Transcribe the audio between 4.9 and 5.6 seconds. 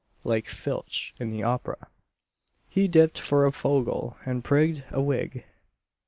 wig!